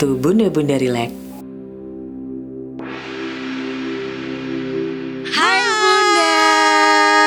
Welcome 0.00 0.16
to 0.16 0.24
Bunda 0.24 0.48
Bunda 0.48 0.80
Relax. 0.80 1.12
Hai 5.28 5.60
Bunda. 5.60 6.36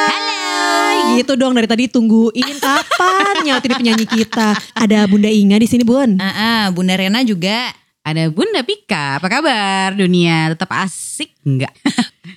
Halo. 0.09 1.13
Gitu 1.13 1.33
dong 1.37 1.53
dari 1.53 1.69
tadi 1.69 1.85
tungguin 1.85 2.57
kapan 2.57 3.45
nyautin 3.45 3.77
penyanyi 3.77 4.09
kita. 4.09 4.57
Ada 4.73 5.05
Bunda 5.05 5.29
Inga 5.29 5.61
di 5.61 5.69
sini, 5.69 5.85
Bun. 5.85 6.17
Ah, 6.17 6.33
ah, 6.33 6.63
Bunda 6.73 6.97
Rena 6.97 7.21
juga. 7.21 7.69
Ada 8.01 8.33
Bunda 8.33 8.65
Pika, 8.65 9.21
apa 9.21 9.29
kabar 9.29 9.93
dunia? 9.93 10.57
Tetap 10.57 10.73
asik 10.73 11.29
enggak? 11.45 11.77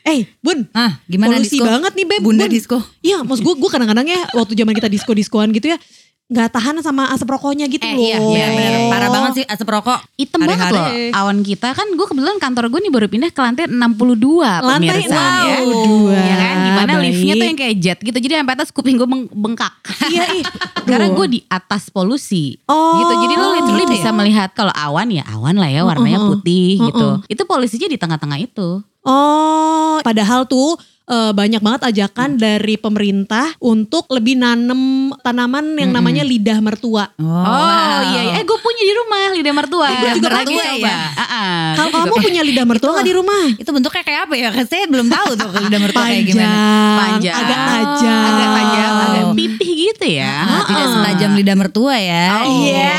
Eh, 0.05 0.29
Bun. 0.45 0.69
Ah, 0.77 1.01
gimana 1.09 1.41
Polusi 1.41 1.57
disco? 1.59 1.67
banget 1.67 1.97
nih, 1.97 2.07
Beb. 2.07 2.21
Bunda 2.21 2.45
Bun. 2.45 2.53
disco. 2.53 2.79
Iya, 3.01 3.25
maksud 3.25 3.41
gue, 3.43 3.55
gue 3.57 3.71
kadang-kadang 3.73 4.05
ya 4.05 4.21
waktu 4.37 4.53
zaman 4.53 4.77
kita 4.77 4.87
disco-diskoan 4.93 5.51
gitu 5.57 5.73
ya, 5.73 5.79
nggak 6.27 6.51
tahan 6.51 6.75
sama 6.81 7.07
asap 7.09 7.31
rokoknya 7.31 7.65
gitu 7.67 7.81
Eh 7.81 7.95
loh. 7.95 8.03
iya, 8.03 8.19
iya 8.21 8.47
bener. 8.51 8.73
Parah 8.91 9.09
banget 9.09 9.33
sih 9.33 9.45
asap 9.47 9.69
rokok. 9.71 10.03
Hitam 10.13 10.43
banget 10.43 10.59
Hari-hari. 10.61 10.75
loh 11.07 11.15
awan 11.17 11.39
kita 11.41 11.71
kan 11.71 11.87
gue 11.89 12.03
kebetulan 12.05 12.37
kantor 12.37 12.67
gue 12.67 12.81
nih 12.81 12.91
baru 12.91 13.07
pindah 13.07 13.31
ke 13.31 13.41
lantai 13.41 13.65
62 13.65 14.43
Lantai 14.43 14.91
pemirsa 14.91 15.23
ya. 15.45 15.57
62. 15.63 16.19
Ya 16.19 16.35
kan 16.37 16.55
gimana 16.61 16.91
Baik. 16.93 17.03
liftnya 17.07 17.35
tuh 17.37 17.47
yang 17.47 17.57
kayak 17.57 17.75
jet 17.79 17.99
gitu 18.01 18.19
jadi 18.19 18.33
sampai 18.37 18.55
atas 18.55 18.69
kuping 18.71 18.97
gue 18.97 19.07
beng- 19.07 19.31
bengkak. 19.31 19.71
Iya, 20.05 20.25
ih. 20.35 20.45
Karena 20.89 21.07
gue 21.09 21.27
di 21.29 21.41
atas 21.45 21.89
polusi 21.89 22.59
Oh, 22.65 22.99
gitu. 22.99 23.13
Jadi 23.21 23.35
lo 23.37 23.47
literally 23.53 23.85
gitu 23.85 23.95
bisa 23.95 24.11
ya? 24.11 24.13
melihat 24.13 24.51
kalau 24.51 24.71
awan 24.73 25.07
ya 25.09 25.23
awan 25.29 25.55
lah 25.55 25.67
ya 25.69 25.83
warnanya 25.83 26.19
Uh-uh. 26.19 26.31
putih 26.35 26.75
gitu. 26.81 27.07
Uh-uh. 27.13 27.27
Itu 27.29 27.43
polusinya 27.45 27.87
di 27.87 27.95
tengah-tengah 27.97 28.39
itu. 28.41 28.83
Oh, 29.01 30.03
padahal 30.03 30.43
tuh 30.45 30.75
eh, 31.07 31.33
banyak 31.33 31.59
banget 31.59 31.83
ajakan 31.87 32.35
dari 32.35 32.75
pemerintah 32.77 33.55
untuk 33.59 34.07
lebih 34.09 34.37
nanem 34.37 34.83
tanaman 35.21 35.75
yang 35.75 35.91
namanya 35.91 36.23
lidah 36.23 36.59
mertua. 36.59 37.11
Oh, 37.17 38.01
iya, 38.05 38.21
iya. 38.25 38.33
Eh 38.37 38.45
gue 38.45 38.59
punya 38.59 38.83
di 38.83 38.95
rumah 38.95 39.25
lidah 39.33 39.55
mertua. 39.55 39.87
Lidah 39.89 40.13
Bentar 40.15 40.33
mertua 40.35 40.43
lagi 40.43 40.55
ya? 40.55 40.67
coba. 40.73 40.93
Ah, 40.93 41.23
ah. 41.23 41.65
Kalau 41.75 41.89
Gua 41.89 41.97
kamu 41.97 42.07
juga 42.09 42.25
punya 42.25 42.43
lidah 42.43 42.65
mertua 42.65 42.91
nggak 42.93 43.07
di 43.07 43.15
rumah? 43.15 43.45
Itu 43.55 43.71
bentuknya 43.71 44.03
kayak 44.03 44.21
apa 44.27 44.35
ya? 44.35 44.49
Saya 44.63 44.85
belum 44.87 45.07
tahu 45.07 45.31
tuh 45.35 45.49
kalau 45.55 45.67
udah 45.67 45.81
mertua 45.81 46.05
kayak 46.05 46.25
gimana. 46.25 46.57
Panjang, 46.97 47.37
agak 47.37 47.59
tajam. 47.63 48.23
agak 48.25 48.49
tajam, 48.53 48.93
agak 48.97 49.25
Oh. 49.27 49.35
pipih 49.35 49.71
gitu 49.91 50.07
ya. 50.13 50.35
Ah, 50.39 50.63
tidak 50.65 50.87
setajam 50.89 51.31
lidah 51.35 51.57
mertua 51.57 51.95
ya. 51.97 52.25
Oh. 52.41 52.63
Iya. 52.63 52.95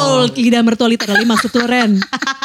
Oh, 0.00 0.24
lidah 0.26 0.62
mertua 0.64 0.88
literally 0.88 1.24
maksud 1.24 1.48
tuh 1.48 1.64
Ren. 1.64 2.00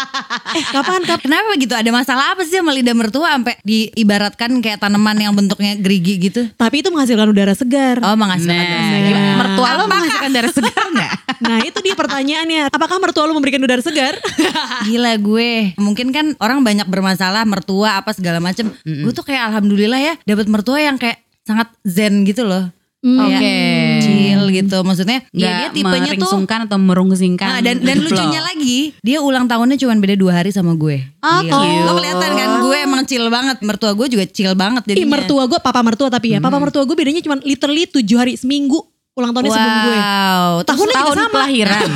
eh 0.48 0.64
kapan 0.68 1.02
kapan? 1.02 1.24
Kenapa 1.24 1.50
gitu? 1.56 1.74
Ada 1.74 1.90
masalah 1.90 2.26
apa 2.32 2.42
sih 2.42 2.54
sama 2.54 2.70
lidah 2.70 2.94
mertua 2.94 3.34
sampai 3.34 3.58
diibaratkan 3.62 4.60
kayak 4.60 4.78
tanaman 4.78 5.18
yang 5.18 5.34
bentuknya 5.34 5.74
gerigi 5.76 6.22
gitu? 6.22 6.42
Tapi 6.52 6.80
itu 6.80 6.90
menghasilkan 6.90 7.26
udara 7.26 7.54
segar. 7.54 7.98
Oh, 8.02 8.14
menghasilkan 8.14 8.54
Nah, 8.56 8.70
dosa. 8.70 8.98
gimana? 9.02 9.34
mertua 9.36 9.70
lo 9.74 9.84
menghasilkan 9.86 10.32
darah 10.32 10.54
segar 10.54 10.86
nggak? 10.92 11.14
Nah 11.36 11.60
itu 11.62 11.78
dia 11.84 11.94
pertanyaannya. 11.94 12.72
Apakah 12.72 12.96
mertua 12.96 13.28
lu 13.28 13.36
memberikan 13.36 13.60
udara 13.60 13.84
segar? 13.84 14.16
Gila 14.88 15.20
gue. 15.20 15.76
Mungkin 15.76 16.10
kan 16.10 16.32
orang 16.40 16.64
banyak 16.64 16.88
bermasalah 16.88 17.44
mertua 17.44 18.00
apa 18.00 18.16
segala 18.16 18.40
macem. 18.40 18.72
Gue 18.82 19.12
tuh 19.12 19.22
kayak 19.22 19.52
alhamdulillah 19.52 20.00
ya 20.00 20.14
dapat 20.24 20.48
mertua 20.48 20.80
yang 20.80 20.96
kayak 20.96 21.20
sangat 21.44 21.68
zen 21.84 22.24
gitu 22.24 22.48
loh. 22.48 22.72
Kayak 23.04 23.38
Oke. 23.38 23.58
Chill 24.06 24.44
gitu. 24.54 24.78
Maksudnya 24.82 25.20
ya 25.34 25.50
dia 25.66 25.70
tipenya 25.74 26.14
tuh 26.14 26.22
meringsungkan 26.22 26.60
atau 26.70 26.78
merungsingkan 26.78 27.48
Nah, 27.50 27.60
dan 27.60 27.82
dan 27.82 27.98
lo. 28.00 28.08
lucunya 28.08 28.42
lagi, 28.42 28.94
dia 29.02 29.18
ulang 29.20 29.50
tahunnya 29.50 29.82
cuma 29.82 29.98
beda 29.98 30.16
dua 30.16 30.32
hari 30.40 30.54
sama 30.54 30.78
gue. 30.78 31.02
Oh, 31.20 31.42
cute. 31.42 31.84
Lo 31.84 31.92
kelihatan 31.98 32.32
kan, 32.32 32.50
gue 32.62 32.78
emang 32.78 33.02
chill 33.04 33.26
banget. 33.28 33.58
Mertua 33.60 33.92
gue 33.92 34.08
juga 34.08 34.26
chill 34.30 34.54
banget 34.54 34.86
Ih 34.86 34.90
jadinya. 34.94 35.20
mertua 35.20 35.44
gue, 35.50 35.60
papa 35.60 35.82
mertua 35.82 36.08
tapi 36.08 36.32
ya. 36.32 36.40
Papa 36.40 36.62
mertua 36.62 36.86
gue 36.86 36.96
bedanya 36.96 37.20
cuma 37.20 37.42
literally 37.42 37.90
tujuh 37.90 38.18
hari 38.18 38.34
seminggu 38.38 38.80
ulang 39.16 39.32
tahunnya 39.32 39.52
sebelum 39.56 39.78
gue. 39.80 39.98
Wow, 39.98 40.52
Tahunnya 40.68 40.96
tahun 41.00 41.16
sama. 41.16 41.32
kelahiran. 41.32 41.90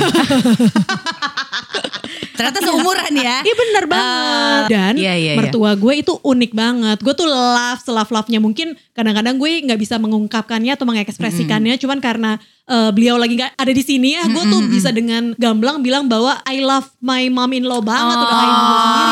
ternyata 2.40 2.58
seumuran 2.64 3.12
ya. 3.20 3.36
Iya 3.44 3.54
bener 3.54 3.84
banget. 3.84 4.68
Dan 4.72 4.94
iya, 4.96 5.12
iya, 5.12 5.32
iya. 5.36 5.38
mertua 5.38 5.76
gue 5.76 5.94
itu 6.00 6.16
unik 6.24 6.52
banget. 6.56 6.98
Gue 7.04 7.12
tuh 7.12 7.28
love, 7.28 7.80
selaf-love-nya 7.84 8.40
mungkin 8.40 8.72
kadang-kadang 8.96 9.36
gue 9.36 9.60
nggak 9.68 9.76
bisa 9.76 10.00
mengungkapkannya 10.00 10.72
atau 10.72 10.88
mengekspresikannya. 10.88 11.76
Cuman 11.76 12.00
karena 12.00 12.40
eh, 12.64 12.90
beliau 12.96 13.20
lagi 13.20 13.36
nggak 13.36 13.60
ada 13.60 13.72
di 13.76 13.84
sini 13.84 14.16
ya, 14.16 14.24
gue 14.24 14.44
tuh 14.48 14.60
bisa 14.72 14.88
dengan 14.88 15.36
gamblang 15.36 15.84
bilang 15.84 16.08
bahwa 16.08 16.40
I 16.48 16.64
love 16.64 16.88
my 17.04 17.28
mom 17.28 17.52
in 17.52 17.68
law 17.68 17.84
banget. 17.84 18.16
Udah 18.16 18.36
kayak 18.40 18.54
gue 18.56 18.78
sendiri. 18.80 19.09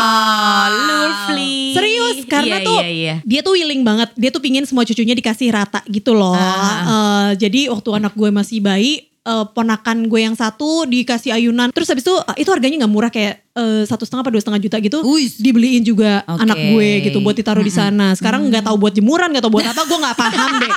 Karena 2.39 2.59
Iya, 2.59 2.67
tuh 2.67 2.79
iya, 2.79 2.89
iya. 2.89 3.15
dia 3.27 3.41
tuh 3.43 3.59
willing 3.59 3.83
banget. 3.83 4.09
Dia 4.15 4.31
tuh 4.31 4.39
pingin 4.39 4.63
semua 4.63 4.87
cucunya 4.87 5.13
dikasih 5.13 5.51
rata 5.51 5.83
gitu 5.91 6.15
loh. 6.15 6.39
Eh, 6.39 7.31
jadi 7.37 7.69
waktu 7.69 7.91
anak 7.99 8.15
gue 8.15 8.31
masih 8.31 8.63
bayi, 8.63 9.05
eh, 9.05 9.47
ponakan 9.51 10.07
gue 10.07 10.21
yang 10.23 10.39
satu 10.39 10.87
dikasih 10.87 11.35
ayunan. 11.35 11.75
Terus 11.75 11.91
habis 11.91 12.07
itu 12.07 12.15
eh, 12.15 12.37
itu 12.41 12.49
harganya 12.49 12.87
nggak 12.87 12.93
murah 12.93 13.11
kayak 13.11 13.43
satu 13.59 14.07
setengah 14.07 14.23
atau 14.23 14.33
dua 14.39 14.43
setengah 14.47 14.63
juta 14.63 14.77
gitu. 14.79 15.03
Wih. 15.03 15.35
Dibeliin 15.35 15.83
juga 15.83 16.23
Oke. 16.31 16.47
anak 16.47 16.59
gue 16.71 17.11
gitu 17.11 17.19
buat 17.19 17.35
ditaruh 17.35 17.67
di 17.67 17.75
sana. 17.75 18.15
Sekarang 18.15 18.47
nggak 18.47 18.63
tahu 18.63 18.79
buat 18.79 18.95
jemuran, 18.95 19.35
nggak 19.35 19.43
tahu 19.43 19.59
buat 19.59 19.67
apa. 19.67 19.83
Gue 19.83 19.99
nggak 19.99 20.15
paham 20.17 20.51
deh. 20.63 20.73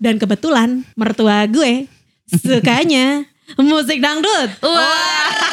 Dan 0.00 0.16
kebetulan 0.16 0.68
mertua 0.96 1.44
gue 1.44 1.84
sukanya 2.32 3.28
musik 3.60 4.00
dangdut. 4.00 4.48
Anak 4.64 5.52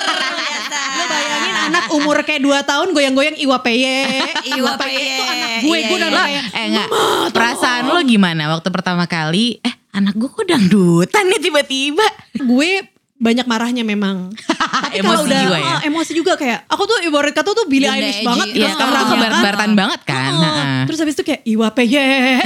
umur 2.10 2.26
kayak 2.26 2.42
2 2.42 2.66
tahun 2.66 2.88
goyang-goyang 2.98 3.38
Iwa 3.38 3.62
Peye. 3.62 4.02
Iwa 4.58 4.74
Peye. 4.82 4.98
Itu 5.14 5.24
anak 5.30 5.50
gue, 5.62 5.78
Iya, 5.78 5.86
gue 5.86 5.98
udah 6.02 6.10
iya. 6.10 6.18
kayak 6.26 6.44
Eh 6.50 6.66
enggak, 6.74 6.90
perasaan 7.30 7.84
lo 7.94 8.02
gimana 8.02 8.50
waktu 8.50 8.70
pertama 8.74 9.06
kali? 9.06 9.62
Eh 9.62 9.74
anak 9.94 10.18
gue 10.18 10.26
kok 10.26 10.50
dangdutan 10.50 11.30
nih 11.30 11.38
tiba-tiba. 11.38 12.06
gue 12.42 12.70
banyak 13.20 13.46
marahnya 13.46 13.86
memang. 13.86 14.34
Tapi 14.90 14.98
Emosi 14.98 15.10
kalau 15.12 15.24
udah 15.24 15.40
juga 15.40 15.58
ya? 15.58 15.70
ah, 15.70 15.80
emosi 15.84 16.12
juga 16.12 16.34
kayak 16.34 16.60
aku 16.66 16.84
tuh 16.84 16.98
ibarat 17.02 17.30
kata 17.32 17.50
tuh 17.52 17.66
Billie 17.66 17.86
Eilish 17.86 18.22
banget 18.22 18.48
gitu 18.50 18.60
Iya, 18.60 18.74
sekarang 18.74 18.90
kamu 18.92 19.00
tuh 19.00 19.06
ya 19.06 19.06
kan. 19.06 19.30
kebar-baratan 19.30 19.72
banget 19.74 20.02
kan. 20.04 20.32
Oh, 20.32 20.42
Heeh. 20.42 20.80
terus 20.84 20.98
habis 21.00 21.14
itu 21.14 21.24
kayak 21.24 21.42
Iwa 21.44 21.68
Peye. 21.70 21.90
Iya, 21.90 22.04
iya, 22.04 22.40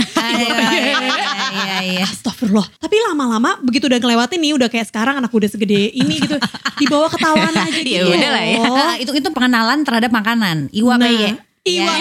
iya, 0.74 1.78
iya. 1.82 2.06
Astagfirullah. 2.06 2.68
Tapi 2.78 2.96
lama-lama 3.02 3.58
begitu 3.60 3.86
udah 3.86 3.98
ngelewatin 3.98 4.38
nih 4.38 4.52
udah 4.54 4.68
kayak 4.68 4.86
sekarang 4.86 5.16
anak 5.16 5.30
udah 5.30 5.48
segede 5.48 5.90
ini 5.90 6.20
gitu. 6.20 6.36
Dibawa 6.76 7.08
ketahuan 7.08 7.54
aja 7.54 7.72
Ya 7.72 7.82
gitu. 7.82 8.08
udah 8.10 8.30
lah 8.30 8.44
ya. 8.44 8.58
Ah, 8.62 8.96
itu 8.98 9.12
itu 9.12 9.30
pengenalan 9.30 9.80
terhadap 9.82 10.12
makanan. 10.12 10.68
Iwa 10.70 10.94
Nah, 10.94 11.06
peye. 11.06 11.30
Iwa 11.64 11.94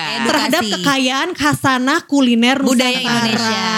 Iya, 0.00 0.16
edukasi 0.24 0.28
terhadap 0.30 0.62
kekayaan 0.80 1.28
khasanah 1.36 1.98
kuliner 2.08 2.58
budaya 2.64 2.96
Nusantara. 2.96 3.20
Indonesia. 3.20 3.68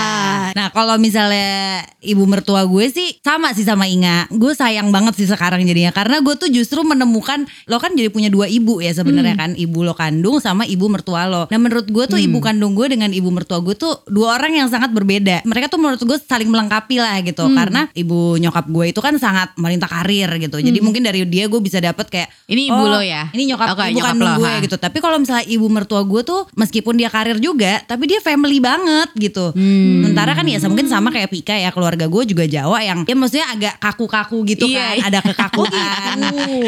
Nah 0.52 0.66
kalau 0.70 0.96
misalnya 1.00 1.82
ibu 2.04 2.24
mertua 2.28 2.68
gue 2.68 2.86
sih 2.92 3.18
sama 3.24 3.56
sih 3.56 3.64
sama 3.64 3.88
Inga. 3.88 4.28
Gue 4.30 4.52
sayang 4.52 4.92
banget 4.92 5.16
sih 5.18 5.26
sekarang 5.26 5.64
jadinya 5.64 5.90
karena 5.90 6.20
gue 6.20 6.34
tuh 6.36 6.50
justru 6.52 6.84
menemukan 6.84 7.48
lo 7.66 7.80
kan 7.80 7.96
jadi 7.96 8.12
punya 8.12 8.28
dua 8.28 8.46
ibu 8.46 8.84
ya 8.84 8.92
sebenarnya 8.92 9.34
kan 9.38 9.50
ibu 9.56 9.80
lo 9.80 9.96
kandung 9.96 10.38
sama 10.38 10.68
ibu 10.68 10.86
mertua 10.92 11.26
lo. 11.26 11.48
Nah 11.48 11.58
menurut 11.58 11.88
gue 11.88 12.04
tuh 12.06 12.20
ibu 12.20 12.38
kandung 12.44 12.76
gue 12.76 12.86
dengan 12.92 13.10
ibu 13.10 13.32
mertua 13.32 13.64
gue 13.64 13.74
tuh 13.74 14.04
dua 14.12 14.36
orang 14.36 14.52
yang 14.60 14.68
sangat 14.68 14.92
berbeda. 14.92 15.46
Mereka 15.48 15.72
tuh 15.72 15.80
menurut 15.80 16.02
gue 16.02 16.18
saling 16.20 16.48
melengkapi 16.52 17.00
lah 17.00 17.18
gitu 17.24 17.48
karena 17.52 17.88
ibu 17.96 18.36
nyokap 18.36 18.68
gue 18.68 18.84
itu 18.92 19.00
kan 19.00 19.16
sangat 19.16 19.56
merintah 19.56 19.88
karir 19.88 20.28
gitu. 20.36 20.60
Jadi 20.60 20.78
mungkin 20.84 21.02
dari 21.06 21.24
dia 21.24 21.48
gue 21.48 21.60
bisa 21.62 21.80
dapet 21.80 22.12
kayak 22.12 22.28
Ini 22.52 22.68
ibu 22.68 22.84
lo 22.84 23.00
ya? 23.00 23.32
Ini 23.32 23.54
nyokap 23.54 23.72
Oke, 23.72 23.84
ibu 23.88 23.98
nyokap 24.02 24.12
kandung 24.12 24.28
lo, 24.28 24.40
gue 24.44 24.52
ha. 24.52 24.60
gitu. 24.60 24.76
Tapi 24.76 24.98
kalau 25.00 25.16
misalnya 25.16 25.46
ibu 25.48 25.66
mertua 25.72 26.04
gue 26.04 26.11
tuh 26.20 26.44
meskipun 26.52 26.94
dia 26.94 27.08
karir 27.08 27.40
juga, 27.40 27.80
tapi 27.82 28.04
dia 28.04 28.20
family 28.20 28.60
banget 28.60 29.08
gitu. 29.16 29.56
Hmm. 29.56 30.04
Sementara 30.04 30.36
kan 30.36 30.44
ya 30.44 30.60
mungkin 30.62 30.84
sama 30.86 31.08
kayak 31.08 31.32
Pika 31.32 31.54
ya 31.54 31.72
keluarga 31.72 32.04
gue 32.04 32.22
juga 32.26 32.44
Jawa 32.44 32.84
yang 32.84 33.02
ya 33.02 33.14
maksudnya 33.14 33.48
agak 33.48 33.74
kaku-kaku 33.78 34.44
gitu 34.46 34.68
Iya, 34.68 34.76
kan, 34.76 34.94
iya. 34.94 35.04
ada 35.08 35.18
kekakuan. 35.22 36.18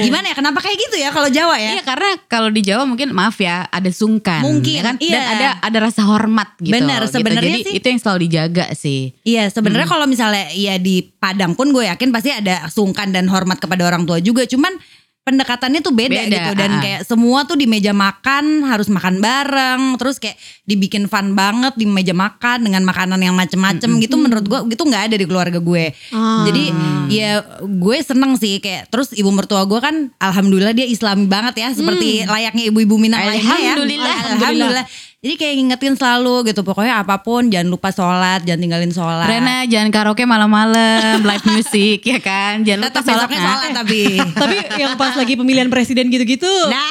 Gimana 0.00 0.24
ya? 0.30 0.34
Kenapa 0.34 0.58
kayak 0.60 0.76
gitu 0.80 0.96
ya 0.96 1.08
kalau 1.10 1.28
Jawa 1.28 1.56
ya? 1.56 1.76
Iya 1.76 1.82
karena 1.84 2.08
kalau 2.24 2.48
di 2.48 2.60
Jawa 2.60 2.84
mungkin 2.84 3.12
maaf 3.12 3.36
ya 3.36 3.66
ada 3.66 3.90
sungkan, 3.90 4.40
Mungkin, 4.40 4.80
ya 4.80 4.82
kan? 4.82 4.96
iya. 4.98 5.12
Dan 5.12 5.24
ada 5.30 5.48
ada 5.60 5.78
rasa 5.82 6.02
hormat 6.04 6.48
gitu. 6.58 6.72
Benar, 6.72 7.04
gitu. 7.04 7.20
sebenarnya 7.20 7.56
Jadi 7.58 7.68
sih- 7.68 7.76
itu 7.76 7.86
yang 7.86 8.00
selalu 8.00 8.18
dijaga 8.24 8.64
sih. 8.72 9.00
Iya 9.22 9.42
Hmm. 9.44 9.52
sebenarnya 9.52 9.86
kalau 9.86 10.06
misalnya 10.06 10.48
ya 10.50 10.78
di 10.78 11.04
Padang 11.14 11.52
pun 11.52 11.72
gue 11.72 11.84
yakin 11.84 12.12
pasti 12.12 12.30
ada 12.30 12.68
sungkan 12.68 13.08
dan 13.08 13.26
hormat 13.26 13.56
kepada 13.56 13.82
orang 13.82 14.04
tua 14.04 14.20
juga. 14.20 14.44
Cuman 14.44 14.76
pendekatannya 15.24 15.80
tuh 15.80 15.96
beda, 15.96 16.28
Beda, 16.28 16.36
gitu. 16.36 16.50
Dan 16.52 16.70
ah. 16.76 16.80
kayak 16.84 17.00
semua 17.08 17.48
tuh 17.48 17.56
di 17.56 17.64
meja 17.64 17.96
makan 17.96 18.68
harus 18.68 18.92
makan 18.92 19.24
bareng 19.24 19.96
terus 19.96 20.20
kayak 20.20 20.36
dibikin 20.68 21.08
fun 21.08 21.32
banget 21.32 21.72
di 21.80 21.88
meja 21.88 22.12
makan 22.12 22.68
dengan 22.68 22.84
makanan 22.84 23.16
yang 23.24 23.32
macem-macem 23.32 23.88
gitu. 24.04 24.20
Menurut 24.20 24.44
gue 24.44 24.60
gitu 24.76 24.84
nggak 24.84 25.10
ada 25.10 25.16
di 25.16 25.24
keluarga 25.24 25.58
gue. 25.58 25.96
Ah. 26.12 26.44
jadi 26.44 26.64
ya 27.08 27.30
gue 27.64 27.96
seneng 28.04 28.36
sih 28.36 28.60
kayak 28.60 28.92
terus 28.92 29.16
ibu 29.16 29.32
mertua 29.32 29.64
gue 29.64 29.80
kan 29.80 30.12
alhamdulillah 30.20 30.76
dia 30.76 30.84
islami 30.84 31.24
banget 31.24 31.64
ya 31.64 31.68
seperti 31.72 32.28
layaknya 32.28 32.68
ibu-ibu 32.68 33.00
Minang 33.00 33.24
lainnya 33.24 33.56
ya. 33.58 33.74
Alhamdulillah. 33.74 34.16
alhamdulillah 34.36 34.86
jadi 35.24 35.40
kayak 35.40 35.54
ngingetin 35.56 35.96
selalu 35.96 36.52
gitu 36.52 36.60
pokoknya 36.60 37.00
apa 37.00 37.24
pun 37.24 37.48
jangan 37.48 37.72
lupa 37.72 37.88
sholat 37.88 38.44
jangan 38.44 38.60
tinggalin 38.60 38.92
sholat 38.92 39.24
Rena 39.24 39.64
jangan 39.64 39.88
karaoke 39.88 40.28
malam-malam, 40.28 41.24
live 41.28 41.44
music 41.48 42.04
ya 42.04 42.20
kan. 42.20 42.60
Jangan 42.60 42.84
lupa 42.84 42.88
tetap 42.92 43.02
sholat 43.08 43.18
besoknya 43.24 43.40
nah. 43.40 43.48
sholat 43.48 43.70
tapi 43.72 44.00
Tapi 44.44 44.56
yang 44.76 44.92
pas 45.00 45.14
lagi 45.16 45.34
pemilihan 45.40 45.68
presiden 45.72 46.12
gitu-gitu. 46.12 46.52
Nah, 46.68 46.84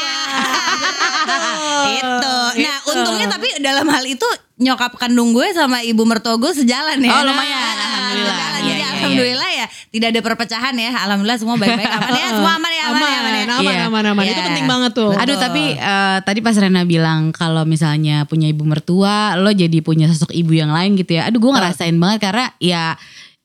itu. 2.01 2.37
Nah, 2.63 2.77
untungnya 2.89 3.27
tapi 3.29 3.47
dalam 3.61 3.85
hal 3.85 4.03
itu 4.09 4.25
nyokap 4.57 4.97
kandung 4.97 5.33
gue 5.37 5.53
sama 5.53 5.85
ibu 5.85 6.01
mertua 6.01 6.39
gue 6.41 6.51
sejalan 6.57 6.97
ya. 7.01 7.11
Oh, 7.13 7.23
lumayan. 7.29 7.53
Nah, 7.53 7.69
Alhamdulillah. 7.85 8.33
sejalan. 8.33 8.61
Jadi 8.63 8.81
iya, 8.81 8.82
alhamdulillah 9.03 9.51
ya 9.53 9.65
tidak 9.89 10.07
ada 10.09 10.19
perpecahan 10.21 10.73
ya. 10.73 10.91
Alhamdulillah 11.03 11.39
semua 11.39 11.55
baik-baik 11.55 11.91
aman 11.97 12.11
ya. 12.11 12.27
Semua 12.31 12.51
aman 12.55 12.71
ya, 12.71 12.83
aman, 12.83 13.01
ya, 13.01 13.17
aman 13.19 13.31
ya. 13.33 13.43
aman, 13.43 13.61
Iya. 13.63 13.83
aman, 13.85 14.03
aman. 14.09 14.23
Itu 14.23 14.33
Iya. 14.33 14.47
penting 14.47 14.65
banget 14.65 14.91
tuh. 14.93 15.11
Aduh 15.11 15.37
tapi 15.37 15.63
eh, 15.73 16.17
tadi 16.21 16.39
pas 16.39 16.55
Rena 16.55 16.81
bilang 16.83 17.29
kalau 17.29 17.63
misalnya 17.63 18.23
punya 18.23 18.47
ibu 18.47 18.63
mertua, 18.63 19.35
lo 19.35 19.49
jadi 19.49 19.79
punya 19.79 20.07
sosok 20.07 20.31
ibu 20.31 20.53
yang 20.53 20.69
lain 20.69 20.95
gitu 20.95 21.13
ya. 21.13 21.27
Aduh 21.27 21.37
gue 21.37 21.51
ngerasain 21.51 21.95
banget 21.95 22.19
karena 22.23 22.45
ya, 22.57 22.95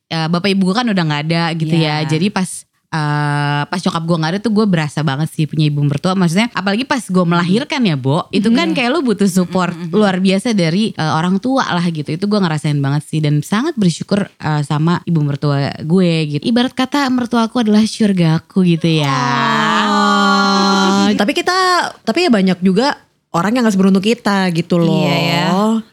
ya 0.07 0.27
bapak 0.27 0.53
ibu 0.53 0.63
gue 0.65 0.75
kan 0.75 0.87
udah 0.87 1.05
nggak 1.05 1.23
ada 1.27 1.43
gitu 1.53 1.75
Iya. 1.75 2.05
ya. 2.05 2.09
Jadi 2.09 2.29
pas 2.29 2.68
eh, 2.89 3.63
pas 3.69 3.81
nyokap 3.81 4.03
gue 4.05 4.17
nggak 4.17 4.33
ada 4.37 4.41
tuh 4.41 4.53
gue 4.53 4.67
berasa 4.69 5.01
banget 5.05 5.29
sih 5.33 5.45
punya 5.45 5.69
ibu 5.69 5.81
mertua. 5.85 6.17
Maksudnya 6.17 6.49
apalagi 6.53 6.85
pas 6.89 7.05
gue 7.05 7.25
melahirkan 7.25 7.81
ya, 7.85 7.97
Bo, 7.97 8.29
itu 8.33 8.49
kan 8.53 8.73
kayak 8.77 8.91
lo 8.93 9.01
butuh 9.05 9.29
support 9.29 9.75
luar 9.93 10.21
biasa 10.21 10.53
dari 10.57 10.93
eh, 10.97 11.13
orang 11.13 11.41
tua 11.41 11.65
lah 11.69 11.85
gitu. 11.89 12.13
Itu 12.13 12.29
gue 12.29 12.41
ngerasain 12.41 12.79
banget 12.81 13.03
sih 13.09 13.21
dan 13.25 13.41
sangat 13.45 13.77
bersyukur 13.77 14.29
eh, 14.29 14.63
sama 14.65 15.01
ibu 15.05 15.21
mertua 15.25 15.73
gue 15.81 16.13
gitu. 16.39 16.45
Ibarat 16.45 16.73
kata 16.77 17.09
mertua 17.13 17.49
aku 17.49 17.65
adalah 17.65 17.85
surgaku 17.85 18.65
gitu 18.65 18.89
ya. 19.01 19.17
Ah, 19.89 21.09
tapi 21.17 21.33
kita 21.33 21.57
tapi 22.05 22.29
ya 22.29 22.31
banyak 22.31 22.61
juga 22.61 23.08
orang 23.29 23.53
yang 23.53 23.63
gak 23.69 23.77
seberuntung 23.77 24.05
kita 24.05 24.49
gitu 24.57 24.81
loh. 24.81 25.05
Iya 25.05 25.19
ya. 25.21 25.47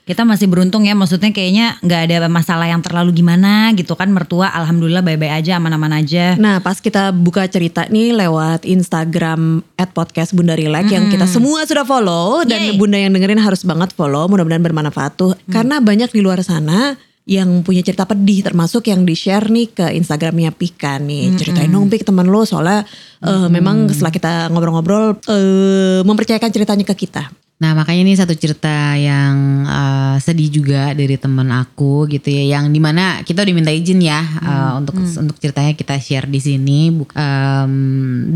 Kita 0.08 0.24
masih 0.24 0.48
beruntung 0.48 0.88
ya 0.88 0.96
maksudnya 0.96 1.36
kayaknya 1.36 1.76
nggak 1.84 2.02
ada 2.08 2.18
masalah 2.32 2.70
yang 2.70 2.80
terlalu 2.80 3.12
gimana 3.22 3.74
gitu 3.76 3.98
kan 3.98 4.08
mertua 4.08 4.54
alhamdulillah 4.54 5.04
baik-baik 5.04 5.44
aja 5.44 5.60
aman-aman 5.60 6.00
aja. 6.00 6.40
Nah 6.40 6.64
pas 6.64 6.80
kita 6.80 7.12
buka 7.12 7.44
cerita 7.52 7.90
nih 7.92 8.16
lewat 8.16 8.64
Instagram 8.64 9.66
at 9.76 9.92
podcast 9.92 10.32
Bunda 10.32 10.56
Rilek 10.56 10.94
yang 10.94 11.12
kita 11.12 11.28
semua 11.28 11.68
sudah 11.68 11.84
follow 11.84 12.46
dan 12.48 12.72
Yeay. 12.72 12.78
Bunda 12.80 12.96
yang 12.96 13.12
dengerin 13.12 13.42
harus 13.42 13.68
banget 13.68 13.92
follow 13.92 14.30
mudah-mudahan 14.32 14.64
bermanfaat 14.64 15.14
tuh 15.20 15.34
karena 15.52 15.84
banyak 15.84 16.10
di 16.14 16.22
luar 16.24 16.40
sana 16.46 16.96
yang 17.26 17.66
punya 17.66 17.82
cerita 17.82 18.06
pedih 18.06 18.46
termasuk 18.46 18.86
yang 18.86 19.02
di 19.02 19.18
share 19.18 19.50
nih 19.50 19.74
ke 19.74 19.86
Instagramnya 19.98 20.54
Pika 20.54 21.02
nih. 21.02 21.34
Ceritain 21.34 21.74
dong 21.74 21.90
Pik 21.90 22.06
teman 22.06 22.30
lo 22.30 22.46
soalnya 22.46 22.86
eh, 23.26 23.50
memang 23.50 23.90
setelah 23.90 24.14
kita 24.14 24.32
ngobrol-ngobrol 24.54 25.18
eh, 25.26 26.02
mempercayakan 26.06 26.54
ceritanya 26.54 26.86
ke 26.86 26.96
kita. 27.06 27.26
Nah 27.56 27.72
makanya 27.72 28.04
ini 28.04 28.14
satu 28.14 28.38
cerita 28.38 28.94
yang 28.94 29.66
eh, 29.66 30.16
sedih 30.22 30.50
juga 30.54 30.94
dari 30.94 31.18
temen 31.18 31.50
aku 31.50 32.06
gitu 32.14 32.30
ya, 32.30 32.62
yang 32.62 32.70
di 32.70 32.78
mana 32.78 33.26
kita 33.26 33.42
udah 33.42 33.56
minta 33.58 33.74
izin 33.74 34.06
ya 34.06 34.22
eh, 34.22 34.72
untuk 34.78 34.94
untuk 35.02 35.36
ceritanya 35.42 35.74
kita 35.74 35.98
share 35.98 36.30
di 36.30 36.38
sini. 36.38 36.94
Em, 36.94 37.74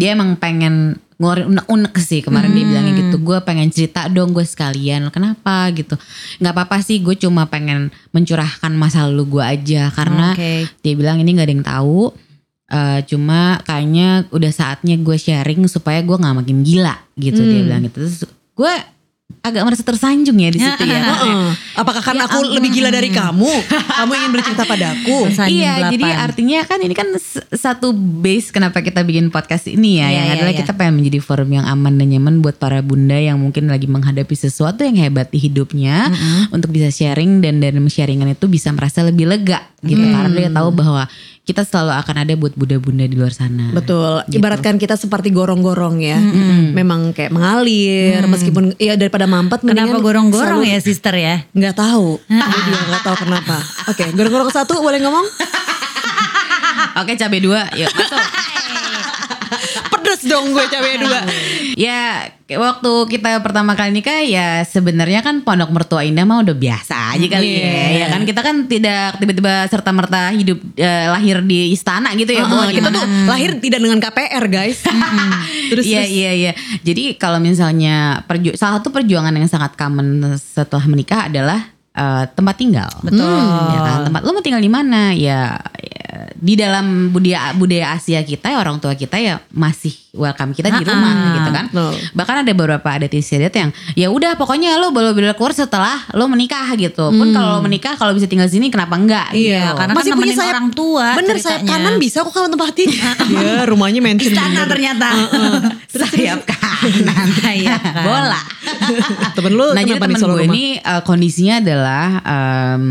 dia 0.02 0.18
emang 0.18 0.34
pengen 0.42 0.98
ngeluarin 1.20 1.52
unek-unek 1.52 1.94
sih 2.00 2.24
kemarin 2.24 2.56
dia 2.56 2.64
bilangnya 2.64 2.94
gitu, 2.96 3.20
gue 3.20 3.38
pengen 3.44 3.68
cerita 3.68 4.08
dong 4.08 4.32
gue 4.32 4.48
sekalian. 4.48 5.12
Kenapa 5.12 5.68
gitu? 5.76 6.00
Nggak 6.40 6.54
apa-apa 6.56 6.80
sih, 6.80 7.04
gue 7.04 7.20
cuma 7.20 7.44
pengen 7.52 7.92
mencurahkan 8.16 8.72
masa 8.72 9.04
lalu 9.04 9.38
gue 9.38 9.44
aja 9.44 9.92
karena 9.92 10.32
Oke. 10.32 10.72
dia 10.80 10.94
bilang 10.96 11.20
ini 11.20 11.36
nggak 11.36 11.48
ada 11.48 11.56
yang 11.60 11.68
tahu. 11.68 12.02
Eh, 12.70 13.00
cuma 13.10 13.60
kayaknya 13.66 14.30
udah 14.30 14.52
saatnya 14.54 14.96
gue 14.96 15.18
sharing 15.18 15.66
supaya 15.68 16.06
gue 16.06 16.14
nggak 16.14 16.38
makin 16.40 16.64
gila 16.64 16.96
gitu 17.20 17.44
dia 17.44 17.68
bilang 17.68 17.84
gitu. 17.84 18.00
Terus 18.00 18.24
gue 18.56 18.74
agak 19.40 19.64
merasa 19.64 19.84
tersanjung 19.88 20.36
ya 20.36 20.50
di 20.52 20.60
situ 20.60 20.84
ya. 20.84 21.00
Heeh. 21.16 21.50
Apakah 21.80 22.04
karena 22.04 22.28
aku 22.28 22.44
lebih 22.44 22.76
gila 22.76 22.92
dari 22.92 23.08
kamu? 23.08 23.48
Kamu 23.72 24.12
ingin 24.12 24.32
bercerita 24.36 24.68
padaku? 24.72 25.32
Tersanjung 25.32 25.56
Iya, 25.64 25.74
jadi 25.96 26.06
artinya 26.12 26.60
kan 26.68 26.80
ini 26.84 26.92
kan 26.92 27.08
satu 27.56 27.96
base 27.96 28.52
kenapa 28.52 28.84
kita 28.84 29.00
bikin 29.00 29.32
podcast 29.32 29.72
ini 29.72 30.04
ya, 30.04 30.12
Iya, 30.12 30.16
yang 30.20 30.26
iya, 30.28 30.34
adalah 30.44 30.54
iya. 30.54 30.60
kita 30.60 30.72
pengen 30.76 31.00
menjadi 31.00 31.20
forum 31.24 31.50
yang 31.56 31.66
aman 31.66 31.96
dan 31.96 32.08
nyaman 32.12 32.44
buat 32.44 32.60
para 32.60 32.84
bunda 32.84 33.16
yang 33.16 33.40
mungkin 33.40 33.72
lagi 33.72 33.88
menghadapi 33.88 34.36
sesuatu 34.36 34.84
yang 34.84 35.00
hebat 35.00 35.32
di 35.32 35.40
hidupnya, 35.40 36.12
untuk 36.52 36.76
bisa 36.76 36.92
sharing 36.92 37.40
dan 37.40 37.64
dari 37.64 37.80
sharingan 37.80 38.36
itu 38.36 38.46
bisa 38.52 38.76
merasa 38.76 39.08
lebih 39.08 39.24
lega 39.26 39.64
gitu, 39.80 40.04
Mm. 40.04 40.12
karena 40.12 40.30
dia 40.36 40.52
tahu 40.52 40.70
bahwa 40.76 41.08
kita 41.50 41.66
selalu 41.66 41.98
akan 41.98 42.16
ada 42.22 42.34
buat 42.38 42.54
bunda-bunda 42.54 43.10
di 43.10 43.18
luar 43.18 43.34
sana. 43.34 43.74
Betul. 43.74 44.22
Gitu. 44.30 44.38
Ibaratkan 44.38 44.78
kita 44.78 44.94
seperti 44.94 45.34
gorong-gorong 45.34 45.98
ya. 45.98 46.22
Memang 46.70 47.10
kayak 47.12 47.34
mengalir 47.34 48.22
meskipun 48.30 48.78
ya 48.78 48.94
daripada 48.94 49.26
mampet 49.26 49.66
Kenapa 49.66 49.98
gorong-gorong 49.98 50.62
selalu- 50.62 50.70
ya 50.70 50.80
sister 50.80 51.18
ya? 51.18 51.42
Nggak 51.50 51.74
tahu. 51.76 52.22
Dia 52.30 52.62
dia 52.62 52.82
nggak 52.86 53.02
tahu 53.02 53.16
kenapa. 53.26 53.58
Oke, 53.90 54.06
gorong-gorong 54.14 54.54
satu 54.54 54.78
boleh 54.78 55.02
ngomong? 55.02 55.26
Oke, 56.96 57.16
cabai 57.16 57.40
dua, 57.40 57.66
yuk 57.74 57.90
masuk. 57.90 58.20
Dong 60.30 60.46
gue 60.50 60.66
cabai 60.66 60.96
dua. 60.98 61.20
Ya 61.80 62.28
waktu 62.52 62.92
kita 63.08 63.40
pertama 63.40 63.72
kali 63.72 63.94
nikah 63.94 64.20
ya 64.20 64.68
sebenarnya 64.68 65.22
kan 65.22 65.40
pondok 65.40 65.72
mertua 65.72 66.04
indah 66.04 66.24
mah 66.24 66.44
udah 66.44 66.52
biasa 66.52 67.16
aja 67.16 67.28
kali 67.30 67.46
Iya. 67.48 67.64
ya. 67.64 67.88
Ya 67.96 68.06
kan 68.10 68.22
kita 68.22 68.42
kan 68.42 68.56
tidak 68.66 69.16
tiba-tiba 69.16 69.64
serta 69.66 69.90
merta 69.90 70.28
hidup 70.30 70.60
eh, 70.76 71.08
lahir 71.08 71.40
di 71.42 71.72
istana 71.72 72.12
gitu 72.14 72.30
ya. 72.30 72.44
Bu. 72.44 72.60
kita 72.68 72.90
tuh 72.90 73.00
lahir 73.26 73.56
tidak 73.58 73.80
dengan 73.80 73.98
KPR 73.98 74.44
guys. 74.46 74.84
terus 75.72 75.86
Iya 75.86 76.04
iya 76.04 76.32
iya. 76.34 76.52
Jadi 76.82 77.16
kalau 77.16 77.40
misalnya 77.40 78.22
perju- 78.24 78.54
salah 78.54 78.78
satu 78.78 78.92
perjuangan 78.92 79.32
yang 79.32 79.48
sangat 79.48 79.74
common 79.74 80.20
setelah 80.36 80.84
menikah 80.84 81.32
adalah 81.32 81.64
eh, 81.92 82.26
tempat 82.28 82.56
tinggal. 82.56 82.92
Betul. 83.00 83.24
Ya 83.70 83.80
kan 83.80 83.98
tempat 84.04 84.22
lo 84.22 84.32
mau 84.32 84.44
tinggal 84.44 84.60
di 84.60 84.68
mana? 84.68 85.12
Ya, 85.12 85.56
ya, 85.76 85.99
di 86.34 86.54
dalam 86.54 86.86
budaya 87.10 87.52
budaya 87.52 87.94
Asia 87.94 88.20
kita 88.22 88.48
ya 88.48 88.58
orang 88.58 88.78
tua 88.78 88.94
kita 88.94 89.16
ya 89.16 89.40
masih 89.50 89.92
welcome 90.12 90.52
kita 90.52 90.72
di 90.72 90.82
rumah 90.82 91.12
Ah, 91.12 91.34
gitu 91.36 91.50
kan. 91.50 91.66
betul. 91.68 91.94
Bahkan 92.12 92.36
ada 92.42 92.52
beberapa 92.52 92.88
adat 92.88 93.12
istiadat 93.12 93.54
yang 93.54 93.70
ya 93.94 94.08
udah 94.08 94.34
pokoknya 94.34 94.76
lo 94.76 94.90
boleh 94.90 95.12
boleh 95.12 95.32
keluar 95.32 95.52
setelah 95.52 96.02
lo 96.12 96.26
menikah 96.26 96.66
gitu. 96.74 97.10
Pun 97.10 97.30
kalau 97.30 97.58
lo 97.58 97.62
menikah 97.62 97.94
kalau 97.94 98.12
bisa 98.12 98.26
tinggal 98.26 98.46
sini 98.46 98.68
kenapa 98.68 98.96
enggak? 98.96 99.30
Iya, 99.32 99.70
gitu. 99.70 99.78
karena 99.78 99.94
kan 99.94 100.06
nemenin 100.08 100.38
orang 100.40 100.68
tua 100.72 101.08
Bener 101.14 101.36
sayap 101.36 101.62
ceritanya. 101.62 101.72
kanan 101.72 101.96
bisa 101.98 102.18
kok 102.22 102.32
kamu 102.32 102.48
tempatin. 102.50 102.90
Iya, 103.30 103.54
rumahnya 103.66 104.02
mention 104.02 104.34
Istana 104.34 104.66
ternyata. 104.66 105.08
sayap 105.94 106.40
kanan 106.44 107.28
Sayap 107.38 107.82
kanan. 107.84 108.04
bola. 108.04 108.42
Temen 109.32 109.52
lu 109.52 109.68
nah 109.70 109.82
jadi 109.82 109.94
kenapa 109.94 110.06
di 110.06 110.16
temen 110.16 110.26
gue 110.26 110.42
rumah? 110.42 110.48
ini 110.48 110.64
uh, 110.80 111.02
kondisinya 111.02 111.56
adalah 111.60 112.06
um, 112.24 112.84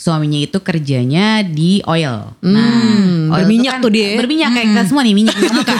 suaminya 0.00 0.40
itu 0.40 0.56
kerjanya 0.56 1.44
di 1.44 1.84
oil. 1.84 2.32
Hmm, 2.40 3.28
oil 3.28 3.44
berminyak 3.44 3.76
kan 3.76 3.84
tuh 3.84 3.92
dia. 3.92 4.16
Berminyak 4.16 4.50
kayak 4.50 4.66
kita 4.72 4.82
semua 4.88 5.04
nih 5.04 5.12
minyak 5.12 5.36
kan. 5.68 5.78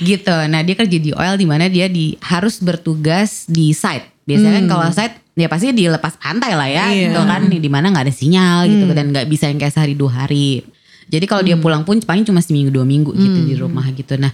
Gitu. 0.00 0.36
Nah 0.48 0.60
dia 0.64 0.74
kerja 0.74 0.96
di 0.96 1.10
oil 1.12 1.34
di 1.36 1.44
mana 1.44 1.68
dia 1.68 1.84
di 1.86 2.16
harus 2.24 2.56
bertugas 2.58 3.44
di 3.44 3.76
site. 3.76 4.08
Biasanya 4.24 4.52
kan 4.58 4.66
kalau 4.66 4.86
site 4.88 5.16
ya 5.36 5.52
pasti 5.52 5.68
dilepas 5.68 6.16
pantai 6.16 6.56
lah 6.56 6.64
ya 6.64 6.88
Iya. 6.88 7.12
gitu 7.12 7.20
kan 7.20 7.44
di 7.44 7.68
mana 7.68 7.92
nggak 7.92 8.08
ada 8.08 8.14
sinyal 8.14 8.64
gitu 8.66 8.88
dan 8.90 9.12
nggak 9.12 9.28
bisa 9.28 9.52
yang 9.52 9.60
kayak 9.60 9.76
sehari 9.76 9.92
dua 9.92 10.24
hari. 10.24 10.64
Jadi 11.06 11.22
kalau 11.28 11.44
dia 11.44 11.54
pulang 11.54 11.86
pun 11.86 12.00
paling 12.00 12.24
cuma 12.24 12.42
seminggu 12.42 12.72
dua 12.72 12.82
minggu 12.82 13.14
gitu 13.14 13.38
di 13.44 13.54
rumah 13.54 13.84
gitu. 13.92 14.16
Nah 14.16 14.32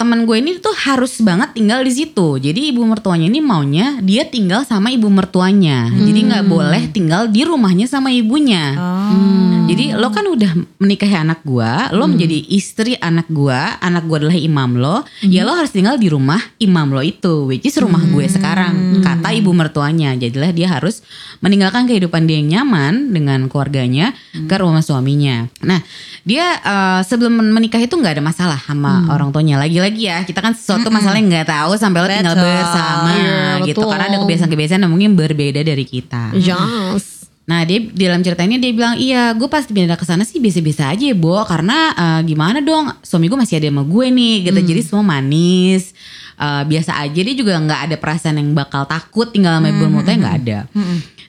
teman 0.00 0.24
gue 0.24 0.40
ini 0.40 0.56
tuh 0.56 0.72
harus 0.72 1.20
banget 1.20 1.52
tinggal 1.52 1.84
di 1.84 1.92
situ. 1.92 2.40
Jadi 2.40 2.72
ibu 2.72 2.80
mertuanya 2.88 3.28
ini 3.28 3.44
maunya 3.44 4.00
dia 4.00 4.24
tinggal 4.24 4.64
sama 4.64 4.88
ibu 4.88 5.12
mertuanya. 5.12 5.92
Jadi 5.92 6.20
nggak 6.24 6.44
boleh 6.48 6.88
tinggal 6.88 7.28
di 7.28 7.44
rumahnya 7.44 7.84
sama 7.84 8.08
ibunya. 8.08 8.80
Oh. 8.80 9.68
Jadi 9.68 9.92
lo 9.94 10.08
kan 10.08 10.24
udah 10.26 10.56
menikahi 10.80 11.14
anak 11.14 11.44
gua, 11.44 11.92
lo 11.92 12.08
menjadi 12.08 12.42
istri 12.48 12.96
anak 12.96 13.28
gua, 13.28 13.76
anak 13.78 14.08
gua 14.08 14.18
adalah 14.24 14.34
imam 14.34 14.74
lo, 14.80 15.04
ya 15.22 15.44
lo 15.46 15.54
harus 15.54 15.70
tinggal 15.70 15.94
di 16.00 16.10
rumah 16.10 16.40
imam 16.58 16.90
lo 16.90 17.04
itu, 17.04 17.46
which 17.46 17.68
is 17.68 17.78
rumah 17.78 18.02
gue 18.10 18.26
sekarang, 18.26 18.98
kata 19.04 19.30
ibu 19.30 19.54
mertuanya. 19.54 20.18
Jadilah 20.18 20.50
dia 20.50 20.74
harus 20.74 21.06
meninggalkan 21.38 21.86
kehidupan 21.86 22.26
dia 22.26 22.42
yang 22.42 22.50
nyaman 22.50 23.14
dengan 23.14 23.46
keluarganya 23.46 24.10
ke 24.34 24.54
rumah 24.58 24.82
suaminya. 24.82 25.46
Nah, 25.62 25.78
dia 26.26 26.58
eh, 26.58 27.00
sebelum 27.06 27.38
menikah 27.38 27.78
itu 27.78 27.94
nggak 27.94 28.18
ada 28.18 28.24
masalah 28.24 28.58
sama 28.58 29.06
orang 29.06 29.30
tuanya. 29.30 29.58
Lagi-lagi 29.62 29.89
ya, 29.94 30.16
kita 30.22 30.38
kan 30.38 30.52
sesuatu 30.52 30.88
masalah 30.88 31.16
yang 31.16 31.28
nggak 31.30 31.48
tahu 31.48 31.72
sampai 31.74 31.98
lo 31.98 32.06
tinggal 32.06 32.36
bersama 32.36 33.10
Iya, 33.14 33.42
gitu, 33.66 33.80
betul. 33.80 33.90
karena 33.90 34.04
ada 34.06 34.18
kebiasaan-kebiasaan 34.20 34.80
yang 34.84 34.92
mungkin 34.92 35.12
berbeda 35.16 35.60
dari 35.60 35.84
kita. 35.84 36.34
Yes. 36.34 37.26
Nah 37.44 37.66
dia 37.66 37.82
di 37.82 38.02
dalam 38.06 38.22
cerita 38.22 38.46
ini 38.46 38.62
dia 38.62 38.70
bilang 38.70 38.94
iya 38.94 39.34
gue 39.34 39.50
pas 39.50 39.66
pindah 39.66 39.98
ke 39.98 40.06
sana 40.06 40.22
sih 40.22 40.38
biasa-biasa 40.38 40.94
aja 40.94 41.02
ya 41.02 41.16
Bo 41.18 41.34
karena 41.42 41.90
eh, 41.98 42.20
gimana 42.22 42.62
dong 42.62 42.94
suami 43.02 43.26
gue 43.26 43.34
masih 43.34 43.58
ada 43.58 43.66
sama 43.74 43.82
gue 43.82 44.06
nih 44.06 44.34
gitu. 44.46 44.60
Jadi 44.62 44.80
semua 44.86 45.02
manis. 45.02 45.90
Eh, 46.38 46.62
biasa 46.62 46.94
aja 47.02 47.20
dia 47.20 47.34
juga 47.34 47.58
nggak 47.58 47.80
ada 47.90 47.96
perasaan 47.98 48.38
yang 48.38 48.54
bakal 48.54 48.86
takut 48.86 49.34
tinggal 49.34 49.58
sama 49.58 49.66
ibu 49.66 49.82
mertuanya 49.90 50.18
nggak 50.30 50.36
ada. 50.46 50.58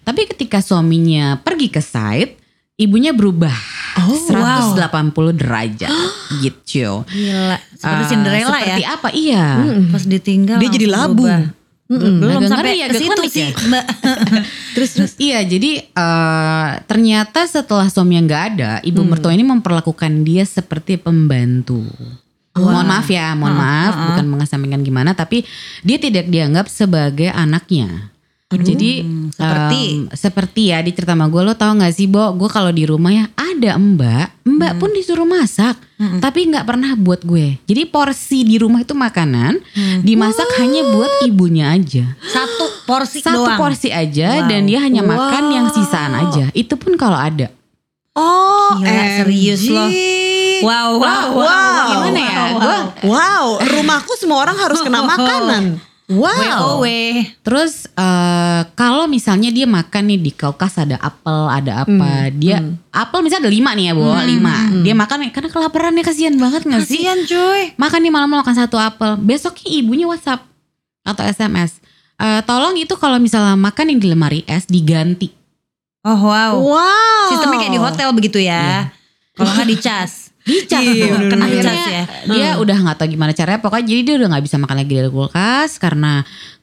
Tapi 0.01 0.21
ketika 0.29 0.61
suaminya 0.61 1.41
pergi 1.41 1.73
ke 1.73 1.81
site 1.81 2.37
ibunya 2.77 3.13
berubah 3.13 3.53
Oh, 3.91 4.15
180 4.15 5.35
derajat 5.35 5.91
gitu. 6.43 7.03
Gila. 7.03 7.57
Seperti 7.75 8.03
Eh, 8.03 8.07
Cinderella 8.07 8.47
ya. 8.49 8.55
Seperti 8.63 8.83
apa? 8.85 9.07
Iya. 9.11 9.45
Pas 9.89 10.03
ditinggal 10.03 10.57
Dia 10.57 10.69
jadi 10.69 10.87
labu. 10.87 11.23
berubah. 11.23 11.59
Belum 11.91 12.39
Agak 12.39 12.55
sampai 12.55 12.71
ngeri, 12.71 12.87
ke 12.87 12.95
situ 12.95 13.21
sih, 13.27 13.43
ya. 13.43 13.49
Mbak. 13.51 13.85
Terus 14.79 14.89
terus 14.95 15.13
Iya, 15.19 15.39
jadi 15.43 15.71
eh, 15.83 16.67
ternyata 16.87 17.43
setelah 17.43 17.91
suaminya 17.91 18.23
nggak 18.23 18.43
ada, 18.49 18.71
ibu 18.79 19.03
mertua 19.03 19.35
ini 19.35 19.43
memperlakukan 19.43 20.23
dia 20.23 20.47
seperti 20.47 20.95
pembantu. 20.95 21.83
Mohon 22.51 22.85
maaf 22.85 23.07
ya, 23.07 23.31
mohon 23.31 23.55
maaf, 23.55 23.93
bukan 24.07 24.25
mengesampingkan 24.25 24.79
gimana, 24.81 25.11
tapi 25.11 25.43
dia 25.83 25.95
tidak 25.95 26.27
dianggap 26.27 26.67
sebagai 26.67 27.27
anaknya. 27.27 28.11
Jadi 28.51 29.07
seperti? 29.31 29.79
em, 29.87 30.11
seperti 30.11 30.61
ya 30.71 30.79
di 30.79 30.91
cerita 30.91 31.15
sama 31.15 31.27
gue 31.27 31.39
lo 31.39 31.55
tau 31.55 31.71
gak 31.71 31.95
sih 31.95 32.03
Bo 32.03 32.35
gue 32.35 32.51
kalau 32.51 32.67
di 32.67 32.83
rumah 32.83 33.07
ya 33.07 33.25
ada 33.61 33.77
mbak, 33.77 34.41
mbak 34.41 34.81
pun 34.81 34.89
disuruh 34.89 35.29
masak, 35.29 35.77
tapi 36.17 36.49
nggak 36.49 36.65
pernah 36.65 36.97
buat 36.97 37.21
gue. 37.21 37.61
Jadi 37.69 37.85
porsi 37.85 38.41
di 38.41 38.57
rumah 38.57 38.81
itu 38.81 38.97
makanan 38.97 39.61
dimasak 40.01 40.49
hanya 40.57 40.81
buat 40.89 41.21
ibunya 41.29 41.69
aja. 41.69 42.17
Satu 42.25 42.65
porsi 42.89 43.21
Satu 43.21 43.45
doang. 43.45 43.61
porsi 43.61 43.93
aja 43.93 44.49
dan 44.49 44.65
dia 44.65 44.81
hanya 44.81 45.05
makan 45.05 45.53
yang 45.53 45.67
sisaan 45.69 46.17
aja. 46.17 46.49
Itu 46.57 46.73
pun 46.73 46.97
kalau 46.97 47.21
ada. 47.21 47.53
Oh, 48.17 48.81
Gila, 48.81 49.23
serius 49.23 49.69
loh. 49.69 49.87
Wow, 50.65 50.97
wow, 50.97 51.25
wow. 51.31 51.45
Wow. 51.45 51.87
Gimana 51.93 52.19
ya? 52.19 52.43
Gue 52.57 52.77
Wow, 53.13 53.45
rumahku 53.61 54.13
semua 54.19 54.41
orang 54.43 54.57
harus 54.57 54.81
kena 54.81 55.05
makanan. 55.05 55.63
Wow. 56.11 56.83
WOW. 56.83 56.85
Terus 57.41 57.87
eh, 57.87 58.61
kalau 58.75 59.07
misalnya 59.07 59.47
dia 59.47 59.63
makan 59.63 60.11
nih 60.11 60.19
di 60.19 60.31
kulkas 60.35 60.75
ada 60.75 60.99
apel, 60.99 61.47
ada 61.47 61.87
apa, 61.87 62.27
dia 62.35 62.59
apel 62.91 63.19
misalnya 63.23 63.47
ada 63.47 63.53
lima 63.55 63.71
nih 63.71 63.85
ya 63.89 63.93
bu, 63.95 64.11
lima. 64.27 64.55
Dia 64.83 64.91
makan 64.91 65.17
nih 65.27 65.31
karena 65.31 65.49
kelaparan 65.49 65.95
ya 65.95 66.03
kasihan 66.03 66.35
banget 66.35 66.67
gak 66.67 66.83
sih? 66.83 66.99
Kasian 66.99 67.19
cuy. 67.23 67.61
Makan 67.79 67.99
nih 68.03 68.11
malam 68.11 68.29
makan 68.29 68.55
satu 68.55 68.75
apel, 68.75 69.15
besoknya 69.23 69.71
ibunya 69.71 70.05
WhatsApp 70.05 70.43
atau 71.07 71.23
SMS. 71.23 71.79
Eh, 72.21 72.41
tolong 72.45 72.77
itu 72.77 72.93
kalau 72.99 73.17
misalnya 73.17 73.57
makan 73.57 73.95
yang 73.95 73.99
di 74.03 74.07
lemari 74.11 74.45
es 74.45 74.69
diganti. 74.69 75.33
Oh 76.05 76.17
wow. 76.29 76.53
Wow. 76.59 77.25
Sistemnya 77.33 77.57
kayak 77.65 77.73
di 77.73 77.81
hotel 77.81 78.09
begitu 78.13 78.37
ya. 78.41 78.93
Kalau 79.33 79.47
nggak 79.57 79.69
dicas. 79.69 80.20
Dicas 80.41 80.81
Iya, 80.81 81.05
bener-bener. 81.13 81.45
Akhirnya 81.45 81.61
Dicas 81.61 81.85
ya. 81.85 82.03
dia 82.25 82.49
udah 82.57 82.77
nggak 82.81 82.97
tahu 82.97 83.07
gimana 83.13 83.31
caranya. 83.31 83.61
Pokoknya 83.61 83.85
jadi 83.85 84.01
dia 84.01 84.15
udah 84.17 84.27
nggak 84.33 84.43
bisa 84.49 84.57
makan 84.57 84.75
lagi 84.81 84.93
dari 84.97 85.09
kulkas 85.09 85.71
karena 85.77 86.11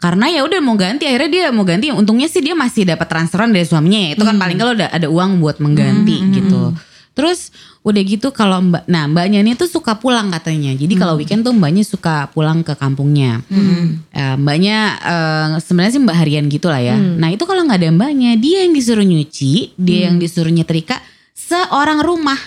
karena 0.03 0.27
ya 0.35 0.41
udah 0.43 0.59
mau 0.59 0.75
ganti. 0.75 1.07
Akhirnya 1.07 1.31
dia 1.31 1.45
mau 1.55 1.63
ganti. 1.63 1.95
Untungnya 1.95 2.27
sih 2.27 2.43
dia 2.43 2.59
masih 2.59 2.83
dapat 2.85 3.07
transferan 3.07 3.55
dari 3.55 3.63
suaminya. 3.63 4.11
ya. 4.11 4.11
Itu 4.19 4.27
kan 4.27 4.35
paling 4.37 4.59
kalau 4.59 4.73
udah 4.75 4.91
ada 4.91 5.07
uang 5.07 5.39
buat 5.39 5.63
mengganti 5.63 6.17
gitu. 6.35 6.75
Terus 7.15 7.51
udah 7.83 8.03
gitu 8.05 8.31
kalau 8.31 8.63
mbak, 8.63 8.87
nah 8.87 9.11
mbaknya 9.11 9.43
ini 9.43 9.59
tuh 9.59 9.67
suka 9.67 9.99
pulang 9.99 10.31
katanya. 10.31 10.71
Jadi 10.75 10.95
kalau 10.95 11.19
weekend 11.19 11.43
tuh 11.43 11.51
mbaknya 11.51 11.83
suka 11.83 12.31
pulang 12.31 12.63
ke 12.63 12.75
kampungnya. 12.75 13.43
Eh, 14.11 14.35
mbaknya 14.39 14.79
eh, 15.03 15.47
sebenarnya 15.59 15.93
sih 15.99 16.03
mbak 16.03 16.15
harian 16.15 16.47
gitu 16.47 16.71
lah 16.71 16.79
ya. 16.79 16.95
Nah 16.95 17.31
itu 17.31 17.43
kalau 17.43 17.67
nggak 17.67 17.79
ada 17.79 17.91
mbaknya, 17.91 18.39
dia 18.39 18.63
yang 18.67 18.71
disuruh 18.71 19.03
nyuci, 19.03 19.75
dia 19.75 20.11
yang 20.11 20.19
disuruh 20.19 20.51
nyetrika 20.51 20.99
seorang 21.35 22.03
rumah. 22.03 22.39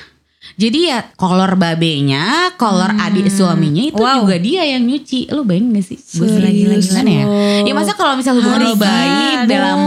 Jadi 0.62 0.94
ya 0.94 1.02
kolor 1.18 1.58
babenya, 1.58 2.54
kolor 2.54 2.94
adik 3.02 3.34
suaminya 3.34 3.82
itu 3.82 3.98
Wow. 3.98 4.30
juga 4.30 4.38
dia 4.38 4.62
yang 4.62 4.86
nyuci. 4.86 5.34
Lu 5.34 5.42
bayangin 5.42 5.74
gak 5.74 5.86
sih? 5.90 5.98
Gue 5.98 6.30
Serius 6.30 6.54
gila 6.54 6.76
gimana 6.78 7.10
ya? 7.10 7.26
Ya 7.66 7.74
masa 7.74 7.98
kalau 7.98 8.14
misal 8.14 8.38
hubungan 8.38 8.62
lo 8.62 8.78
baik 8.78 9.50
dalam 9.50 9.78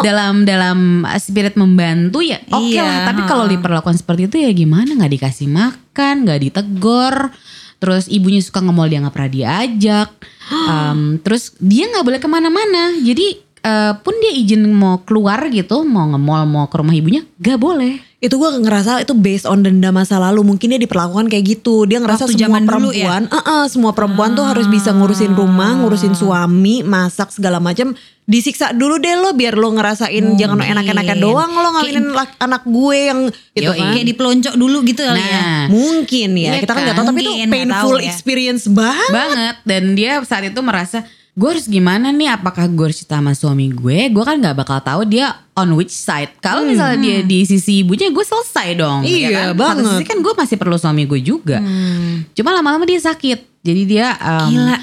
dalam 0.00 0.34
dalam 0.48 0.78
spirit 1.20 1.52
membantu 1.54 2.24
ya 2.24 2.40
oke 2.48 2.64
Iya, 2.64 2.80
lah. 2.80 2.98
Tapi 3.12 3.20
kalau 3.28 3.44
diperlakukan 3.44 4.00
seperti 4.00 4.32
itu 4.32 4.36
ya 4.40 4.50
gimana? 4.56 4.96
Nggak 4.96 5.12
dikasih 5.20 5.52
makan, 5.52 6.24
nggak 6.24 6.40
ditegor. 6.40 7.28
Terus 7.76 8.08
ibunya 8.08 8.40
suka 8.40 8.64
ngemol 8.64 8.88
dia 8.88 9.04
nggak 9.04 9.12
pernah 9.12 9.28
diajak. 9.30 10.08
Em, 10.72 11.20
terus 11.20 11.52
dia 11.60 11.92
nggak 11.92 12.04
boleh 12.08 12.20
ke 12.22 12.28
mana-mana. 12.30 12.96
Jadi 12.96 13.36
eh, 13.62 13.92
pun 14.00 14.14
dia 14.16 14.32
izin 14.32 14.64
mau 14.72 15.04
keluar 15.04 15.44
gitu, 15.52 15.84
mau 15.84 16.08
ngemol, 16.08 16.42
mau 16.46 16.64
ke 16.66 16.76
rumah 16.78 16.96
ibunya, 16.96 17.22
gak 17.38 17.60
boleh. 17.60 18.11
Itu 18.22 18.38
gue 18.38 18.46
ngerasa 18.54 19.02
itu 19.02 19.18
based 19.18 19.50
on 19.50 19.66
dendam 19.66 19.90
masa 19.92 20.14
lalu. 20.16 20.46
Mungkin 20.46 20.70
dia 20.70 20.78
diperlakukan 20.78 21.26
kayak 21.26 21.58
gitu. 21.58 21.90
Dia 21.90 21.98
ngerasa 21.98 22.30
Waktu 22.30 22.38
semua 22.38 22.62
dulu 22.62 22.94
ya? 22.94 23.10
perempuan, 23.10 23.22
eh-eh, 23.26 23.64
semua 23.66 23.90
perempuan 23.90 24.30
tuh 24.32 24.46
harus 24.46 24.70
bisa 24.70 24.94
ngurusin 24.94 25.34
rumah, 25.34 25.74
ngurusin 25.74 26.14
suami, 26.14 26.86
masak 26.86 27.34
segala 27.34 27.58
macam. 27.58 27.98
Disiksa 28.22 28.70
dulu 28.70 29.02
deh 29.02 29.18
lo 29.18 29.34
biar 29.34 29.58
lo 29.58 29.74
ngerasain 29.74 30.38
jangan 30.38 30.62
enak-enakan 30.62 31.18
doang 31.18 31.50
lo 31.50 31.68
ngawinin 31.74 32.06
anak 32.38 32.62
gue 32.62 32.98
yang 33.02 33.20
gitu 33.50 33.66
Yoi. 33.66 33.78
kan. 33.82 33.90
Kayak 33.90 34.06
dipelonco 34.06 34.50
dulu 34.54 34.78
gitu 34.86 35.02
ya. 35.02 35.10
Nah, 35.18 35.66
Mungkin 35.66 36.30
ya, 36.38 36.54
Iya 36.54 36.62
kita 36.62 36.72
kan 36.72 36.80
nggak 36.86 36.94
kan? 36.94 37.02
tahu 37.02 37.10
tapi 37.10 37.18
itu 37.18 37.26
Mungkin, 37.26 37.42
nggak 37.42 37.58
painful 37.58 37.90
tahu 37.90 37.98
ya. 37.98 38.06
experience 38.06 38.64
banget. 38.70 39.10
banget 39.10 39.56
dan 39.66 39.82
dia 39.98 40.22
saat 40.22 40.46
itu 40.46 40.60
merasa 40.62 41.02
gue 41.32 41.48
harus 41.48 41.64
gimana 41.64 42.10
nih 42.10 42.28
apakah 42.30 42.66
gue 42.66 42.84
harus 42.84 42.98
cerita 42.98 43.16
sama 43.16 43.32
suami 43.32 43.66
gue 43.66 43.98
gue 44.06 44.20
kan 44.20 44.36
nggak 44.36 44.52
bakal 44.54 44.78
tahu 44.78 45.02
dia 45.06 45.26
on 45.52 45.72
which 45.72 45.88
side 45.90 46.28
kalau 46.38 46.60
misalnya 46.62 46.96
dia 46.98 47.18
di 47.22 47.40
sisi 47.42 47.80
ibunya 47.80 48.08
gue 48.08 48.20
selesai 48.22 48.68
dong 48.74 49.00
Hmm. 49.00 49.08
Iya, 49.08 49.28
kan? 49.28 49.44
Satu 49.48 49.56
banget. 49.58 49.84
sisi 49.90 50.04
kan 50.04 50.18
gue 50.18 50.32
masih 50.34 50.56
perlu 50.56 50.76
suami 50.76 51.02
gue 51.04 51.20
juga 51.20 51.56
Hmm. 51.56 52.28
cuma 52.30 52.52
lama-lama 52.52 52.84
dia 52.84 53.00
sakit 53.00 53.38
jadi 53.58 53.82
dia 53.82 54.06
um, 54.14 54.48
Gila. 54.50 54.76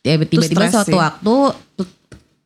ya 0.00 0.14
tiba-tiba 0.18 0.64
suatu 0.66 0.88
sih. 0.88 0.96
waktu 0.96 1.34
tu- 1.74 1.92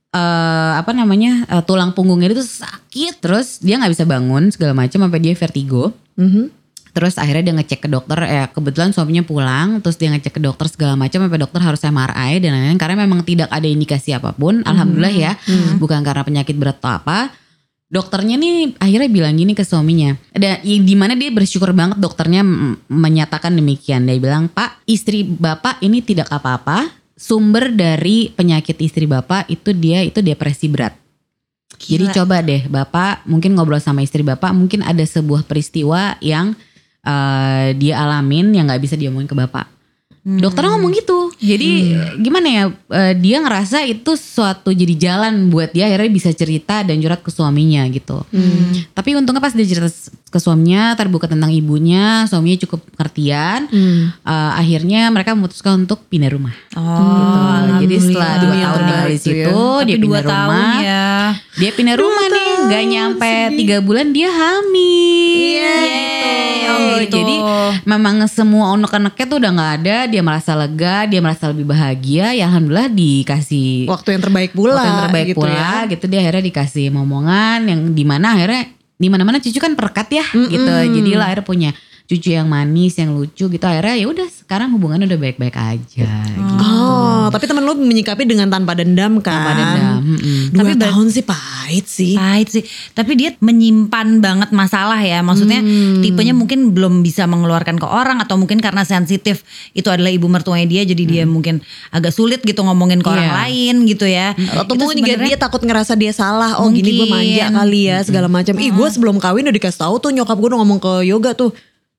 eh, 0.08 0.72
apa 0.74 0.90
namanya 0.90 1.46
eh, 1.46 1.62
tulang 1.62 1.92
punggungnya 1.92 2.32
itu 2.32 2.42
sakit 2.42 3.20
terus 3.20 3.60
dia 3.60 3.76
nggak 3.76 3.92
bisa 3.92 4.04
bangun 4.04 4.50
segala 4.50 4.74
macam 4.74 4.98
sampai 5.00 5.20
dia 5.20 5.34
vertigo 5.34 5.94
Mhm. 6.14 6.65
Terus 6.96 7.20
akhirnya 7.20 7.52
dia 7.52 7.54
ngecek 7.60 7.84
ke 7.84 7.88
dokter, 7.92 8.16
ya 8.24 8.48
kebetulan 8.48 8.96
suaminya 8.96 9.20
pulang, 9.20 9.84
terus 9.84 10.00
dia 10.00 10.08
ngecek 10.08 10.32
ke 10.32 10.40
dokter 10.40 10.64
segala 10.72 10.96
macam, 10.96 11.20
sampai 11.20 11.36
dokter 11.36 11.60
harus 11.60 11.84
MRI 11.84 12.40
dan 12.40 12.56
lain-lain 12.56 12.80
karena 12.80 13.04
memang 13.04 13.20
tidak 13.20 13.52
ada 13.52 13.68
indikasi 13.68 14.16
apa 14.16 14.32
pun. 14.32 14.64
Alhamdulillah 14.64 15.12
ya, 15.12 15.32
bukan 15.76 16.00
karena 16.00 16.24
penyakit 16.24 16.56
berat 16.56 16.80
atau 16.80 16.96
apa. 16.96 17.36
Dokternya 17.92 18.40
nih 18.40 18.80
akhirnya 18.80 19.12
bilang 19.12 19.36
gini 19.36 19.52
ke 19.52 19.60
suaminya, 19.60 20.16
ada 20.32 20.56
di 20.64 20.94
mana 20.96 21.12
dia 21.12 21.28
bersyukur 21.28 21.76
banget 21.76 22.00
dokternya 22.00 22.40
menyatakan 22.88 23.52
demikian. 23.52 24.08
Dia 24.08 24.16
bilang, 24.16 24.48
Pak, 24.48 24.88
istri 24.88 25.20
bapak 25.20 25.84
ini 25.84 26.00
tidak 26.00 26.32
apa-apa. 26.32 26.88
Sumber 27.12 27.76
dari 27.76 28.32
penyakit 28.32 28.80
istri 28.80 29.04
bapak 29.04 29.52
itu 29.52 29.76
dia 29.76 30.00
itu 30.00 30.24
depresi 30.24 30.72
berat. 30.72 30.96
Jadi 31.76 32.08
coba 32.08 32.40
deh 32.40 32.64
Bapak 32.66 33.28
mungkin 33.28 33.52
ngobrol 33.52 33.82
sama 33.82 34.00
istri 34.00 34.24
Bapak 34.24 34.54
mungkin 34.56 34.80
ada 34.80 35.04
sebuah 35.04 35.44
peristiwa 35.44 36.16
yang 36.24 36.56
eh, 37.06 37.66
dia 37.72 37.94
alamin 37.98 38.50
yang 38.52 38.66
nggak 38.66 38.82
bisa 38.82 38.94
diomongin 38.94 39.26
ke 39.26 39.36
Bapak. 39.36 39.78
Dokternya 40.26 40.74
ngomong 40.74 40.90
gitu. 40.90 41.30
Jadi 41.38 41.94
gimana 42.18 42.48
ya 42.50 42.64
eh, 42.90 43.14
dia 43.14 43.38
ngerasa 43.38 43.86
itu 43.86 44.10
suatu 44.12 44.74
jadi 44.74 44.98
jalan 44.98 45.46
buat 45.46 45.70
dia 45.70 45.86
akhirnya 45.86 46.10
bisa 46.10 46.34
cerita 46.34 46.82
dan 46.82 46.98
curhat 46.98 47.22
ke 47.22 47.30
suaminya 47.30 47.86
gitu. 47.86 48.26
Tapi 48.90 49.14
untungnya 49.14 49.38
pas 49.38 49.54
dia 49.54 49.62
cerita 49.62 49.86
ke 50.26 50.38
suaminya 50.42 50.98
terbuka 50.98 51.30
tentang 51.30 51.54
ibunya, 51.54 52.26
suaminya 52.26 52.58
cukup 52.58 52.82
pengertian. 52.90 53.70
Eh, 53.70 54.10
akhirnya 54.58 55.06
mereka 55.08 55.30
memutuskan 55.32 55.86
untuk 55.86 56.02
pindah 56.10 56.28
rumah. 56.28 56.54
Oh, 56.74 57.54
Gitu. 57.76 57.86
Jadi 57.86 57.96
setelah 58.02 58.32
dua 58.34 58.50
Alhamdulillah. 58.50 58.66
tahun 58.66 58.82
tinggal 58.82 59.06
di 59.06 59.14
Itu 59.14 59.22
ya. 59.22 59.46
situ, 59.46 59.54
Tapi 59.54 59.86
dia 59.86 59.96
pindah 59.96 60.22
rumah. 60.24 60.74
ya. 60.82 61.06
Dia 61.56 61.70
pindah 61.70 61.96
rumah 61.96 62.26
nih, 62.26 62.50
nggak 62.66 62.84
nyampe 62.84 63.32
tiga 63.54 63.76
bulan 63.78 64.06
dia 64.10 64.28
hamil. 64.28 65.35
Gitu. 67.02 67.16
Jadi 67.16 67.36
memang 67.84 68.24
semua 68.28 68.72
unek-uneknya 68.76 69.26
tuh 69.26 69.38
udah 69.42 69.50
nggak 69.56 69.72
ada. 69.82 69.96
Dia 70.08 70.22
merasa 70.22 70.52
lega, 70.54 70.96
dia 71.08 71.20
merasa 71.20 71.44
lebih 71.50 71.66
bahagia. 71.68 72.32
Ya 72.36 72.46
alhamdulillah 72.48 72.88
dikasih 72.92 73.88
Waktu 73.90 74.18
yang 74.18 74.22
terbaik 74.22 74.52
pula. 74.52 74.78
waktu 74.78 74.88
yang 74.88 75.02
terbaik 75.08 75.26
gitu 75.32 75.38
pula. 75.42 75.54
ya. 75.54 75.72
Gitu 75.88 76.04
dia 76.06 76.18
akhirnya 76.22 76.44
dikasih 76.46 76.86
momongan 76.92 77.58
yang 77.66 77.80
di 77.92 78.04
mana 78.04 78.36
akhirnya 78.36 78.72
di 78.96 79.08
mana-mana 79.12 79.36
cucu 79.36 79.60
kan 79.60 79.76
perekat 79.76 80.08
ya, 80.08 80.24
gitu. 80.32 80.72
Jadi 80.72 81.10
lah 81.12 81.28
akhirnya 81.28 81.44
punya 81.44 81.70
cucu 82.06 82.30
yang 82.32 82.46
manis, 82.46 82.94
yang 82.96 83.10
lucu 83.12 83.50
gitu. 83.50 83.64
Akhirnya 83.66 83.98
ya 83.98 84.06
udah 84.06 84.26
sekarang 84.30 84.70
hubungannya 84.70 85.10
udah 85.10 85.18
baik-baik 85.18 85.58
aja. 85.58 86.06
Gitu. 86.22 86.62
Oh, 86.62 87.26
tapi 87.34 87.50
temen 87.50 87.66
lu 87.66 87.74
menyikapi 87.74 88.22
dengan 88.22 88.46
tanpa 88.46 88.78
dendam 88.78 89.18
kan? 89.18 89.34
Tanpa 89.34 89.52
dendam, 89.52 90.02
mm-mm. 90.14 90.40
Dua 90.54 90.58
Tapi 90.62 90.72
tahun 90.78 91.06
sih 91.10 91.24
pahit 91.26 91.86
sih. 91.90 92.14
Pahit 92.14 92.48
sih. 92.48 92.62
Tapi 92.94 93.12
dia 93.18 93.34
menyimpan 93.42 94.22
banget 94.22 94.54
masalah 94.54 95.02
ya. 95.02 95.18
Maksudnya 95.20 95.66
tipenya 95.98 96.30
mungkin 96.30 96.70
belum 96.70 97.02
bisa 97.02 97.26
mengeluarkan 97.26 97.74
ke 97.74 97.86
orang 97.90 98.22
atau 98.22 98.38
mungkin 98.38 98.62
karena 98.62 98.86
sensitif 98.86 99.42
itu 99.74 99.90
adalah 99.90 100.14
ibu 100.14 100.30
mertuanya 100.30 100.62
dia 100.64 100.82
jadi 100.86 101.02
dia 101.02 101.24
mungkin 101.26 101.58
agak 101.90 102.14
sulit 102.14 102.38
gitu 102.46 102.62
ngomongin 102.62 103.02
ke 103.02 103.08
orang 103.10 103.26
Iya. 103.26 103.34
lain 103.42 103.74
gitu 103.90 104.06
ya. 104.06 104.30
Atau 104.54 104.78
Itu 104.78 104.86
mungkin 104.86 105.26
dia 105.26 105.34
takut 105.34 105.58
ngerasa 105.58 105.98
dia 105.98 106.14
salah. 106.14 106.62
Oh 106.62 106.70
gini 106.70 107.02
gue 107.02 107.08
manja 107.10 107.50
Mungkin. 107.50 107.58
kali 107.58 107.80
ya 107.90 107.98
segala 108.06 108.30
macam. 108.30 108.54
Ih 108.54 108.70
gue 108.70 108.88
sebelum 108.88 109.18
kawin 109.18 109.50
udah 109.50 109.56
dikasih 109.58 109.82
tahu 109.82 109.98
tuh 109.98 110.14
nyokap 110.14 110.38
gue 110.38 110.48
udah 110.54 110.60
ngomong 110.62 110.78
ke 110.78 110.92
yoga 111.02 111.34
tuh. 111.34 111.50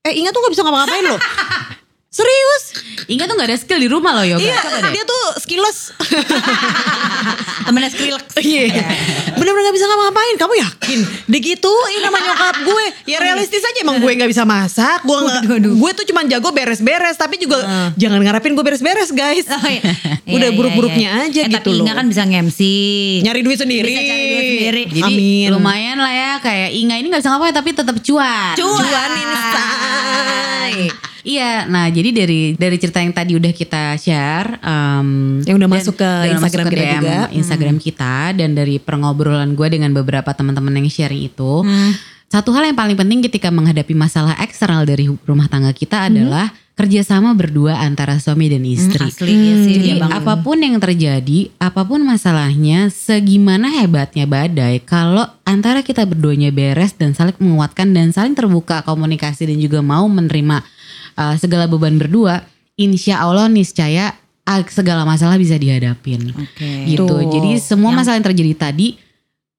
Eh 0.06 0.14
ingat 0.20 0.32
tuh 0.36 0.42
gak 0.46 0.54
bisa 0.54 0.64
ngapa-ngapain 0.64 1.06
loh. 1.08 1.20
Serius? 2.18 2.64
Ingat 3.08 3.30
tuh 3.30 3.36
gak 3.38 3.48
ada 3.48 3.58
skill 3.58 3.78
di 3.78 3.86
rumah 3.88 4.12
loh 4.12 4.26
yoga. 4.26 4.42
Iya 4.42 4.58
Coba 4.58 4.80
deh. 4.82 4.92
dia 4.92 5.04
tuh 5.06 5.24
skillless. 5.38 5.94
temennya 7.68 7.92
Skrillex. 7.92 8.24
Iya. 8.40 8.80
Bener-bener 9.36 9.70
gak 9.70 9.76
bisa 9.76 9.86
ngapa-ngapain. 9.86 10.36
Kamu 10.36 10.54
yakin? 10.56 11.00
Digituin 11.28 12.00
sama 12.00 12.18
nyokap 12.18 12.56
gue. 12.64 12.86
Ya 13.06 13.18
realistis 13.20 13.60
aja 13.62 13.80
emang 13.84 14.00
gue 14.00 14.08
gak 14.10 14.26
bisa 14.26 14.44
masak. 14.44 15.04
Gue 15.04 15.18
gak, 15.22 15.44
gue 15.62 15.92
tuh 15.94 16.06
cuma 16.08 16.24
jago 16.26 16.50
beres-beres. 16.50 17.16
Tapi 17.16 17.38
juga 17.38 17.60
jangan 17.94 18.18
ngarepin 18.18 18.56
gue 18.56 18.64
beres-beres 18.64 19.12
guys. 19.12 19.46
Oh, 19.48 19.68
iya. 19.68 19.84
Udah 20.28 20.48
Iya, 20.48 20.48
iya, 20.48 20.50
buruk-buruknya 20.54 21.10
iya. 21.14 21.28
aja 21.28 21.42
Eh, 21.44 21.50
gitu 21.50 21.60
tapi 21.60 21.70
loh. 21.76 21.84
Inga 21.84 21.94
kan 21.94 22.06
bisa 22.08 22.24
nge-MC. 22.24 22.60
Nyari 23.22 23.42
duit 23.44 23.60
sendiri. 23.60 23.88
Bisa 23.88 24.02
cari 24.02 24.26
duit 24.26 24.48
sendiri. 24.50 24.82
Jadi 24.90 25.04
Amin. 25.06 25.48
lumayan 25.52 25.98
lah 26.00 26.14
ya 26.14 26.32
kayak 26.40 26.70
Inga 26.74 26.96
ini 26.98 27.08
gak 27.10 27.22
bisa 27.22 27.30
ngapain 27.30 27.54
tapi 27.54 27.70
tetap 27.72 27.96
cuan. 28.02 28.56
Cuan 28.56 29.12
instai. 29.14 30.88
Iya, 31.28 31.68
nah 31.68 31.92
jadi 31.92 32.16
dari 32.16 32.56
dari 32.56 32.78
cerita 32.80 33.04
yang 33.04 33.12
tadi 33.12 33.36
udah 33.36 33.52
kita 33.52 34.00
share, 34.00 34.64
em, 34.64 35.08
Yang 35.44 35.56
udah 35.60 35.68
dan- 35.68 35.76
masuk 35.84 35.96
ke 36.00 36.08
udah 36.08 36.32
Instagram 36.40 36.64
masuk 36.64 36.72
ke 36.72 36.80
kita 36.80 36.88
DM 36.88 37.02
juga. 37.04 37.18
Instagram 37.36 37.76
kita 37.84 38.16
dan 38.32 38.50
dari 38.56 38.76
pengobrolan 38.80 39.52
gue 39.52 39.68
dengan 39.68 39.92
beberapa 39.92 40.32
teman-teman 40.32 40.80
yang 40.80 40.88
sharing 40.88 41.28
itu, 41.28 41.68
satu 42.32 42.56
hal 42.56 42.72
yang 42.72 42.80
paling 42.80 42.96
penting 42.96 43.20
ketika 43.28 43.52
menghadapi 43.52 43.92
masalah 43.92 44.40
eksternal 44.40 44.88
dari 44.88 45.12
rumah 45.28 45.52
tangga 45.52 45.76
kita 45.76 46.08
adalah 46.08 46.48
kerjasama 46.78 47.34
berdua 47.34 47.82
antara 47.82 48.22
suami 48.22 48.54
dan 48.54 48.62
istri. 48.62 49.02
Asli. 49.02 49.34
Ya 49.34 49.56
sih 49.66 49.76
Jadi 49.82 49.90
apa 49.98 50.38
pun 50.38 50.62
yang 50.62 50.78
terjadi, 50.78 51.50
apa 51.58 51.82
pun 51.82 52.06
masalahnya, 52.06 52.94
segimana 52.94 53.82
hebatnya 53.82 54.30
badai, 54.30 54.78
kalau 54.86 55.26
antara 55.42 55.82
kita 55.82 56.06
berduanya 56.06 56.54
beres 56.54 56.94
dan 56.94 57.18
saling 57.18 57.34
menguatkan 57.42 57.90
dan 57.98 58.14
saling 58.14 58.38
terbuka 58.38 58.86
komunikasi 58.86 59.50
dan 59.50 59.58
juga 59.58 59.82
mau 59.82 60.06
menerima 60.06 60.62
uh, 61.18 61.36
segala 61.36 61.66
beban 61.66 61.98
berdua, 61.98 62.46
insya 62.78 63.26
Allah 63.26 63.50
niscaya 63.50 64.16
uh, 64.48 64.62
segala 64.70 65.04
masalah 65.04 65.36
bisa 65.36 65.58
dihadapin. 65.58 66.32
Oke. 66.32 66.94
Gitu. 66.94 67.04
Tuh. 67.04 67.28
Jadi 67.28 67.60
semua 67.60 67.92
masalah 67.92 68.22
yang 68.22 68.28
terjadi 68.32 68.54
tadi, 68.56 68.96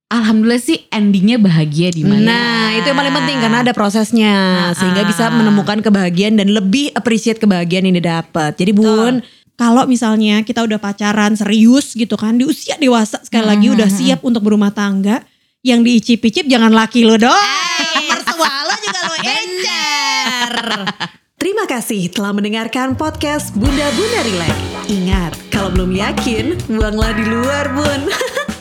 alhamdulillah 0.08 0.62
sih 0.62 0.88
endingnya 0.88 1.36
bahagia 1.36 1.92
di 1.92 2.06
mana. 2.06 2.24
Nah, 2.24 2.66
itu 2.78 2.88
yang 2.88 2.98
paling 2.98 3.14
penting 3.14 3.36
karena 3.42 3.58
ada 3.60 3.72
prosesnya 3.76 4.34
sehingga 4.72 5.04
bisa 5.04 5.28
menemukan 5.28 5.84
kebahagiaan 5.84 6.40
dan 6.40 6.48
lebih 6.48 6.94
appreciate 6.96 7.36
kebahagiaan 7.42 7.90
yang 7.90 8.00
didapat. 8.00 8.56
Jadi 8.56 8.72
Bun, 8.72 9.20
Kalau 9.58 9.90
misalnya 9.90 10.46
kita 10.46 10.62
udah 10.62 10.78
pacaran 10.78 11.34
serius 11.34 11.90
gitu 11.90 12.14
kan 12.14 12.38
di 12.38 12.46
usia 12.46 12.78
dewasa 12.78 13.18
sekali 13.26 13.42
lagi 13.42 13.66
udah 13.74 13.90
siap 13.90 14.22
untuk 14.22 14.46
berumah 14.46 14.70
tangga, 14.70 15.26
yang 15.66 15.82
diicip-icip 15.82 16.46
jangan 16.46 16.70
laki 16.70 17.02
lo 17.02 17.18
doang. 17.18 18.06
Mertua 18.06 18.54
lo 18.70 18.74
juga 18.78 19.00
lo 19.02 19.16
encer. 19.42 20.54
Terima 21.38 21.64
kasih 21.70 22.10
telah 22.10 22.34
mendengarkan 22.34 22.98
podcast 22.98 23.54
Bunda 23.54 23.86
Bunda 23.94 24.20
Relax. 24.26 24.56
Ingat, 24.90 25.32
kalau 25.54 25.70
belum 25.70 25.94
yakin, 25.94 26.58
buanglah 26.66 27.14
di 27.14 27.24
luar 27.24 27.64
Bun. 27.72 28.02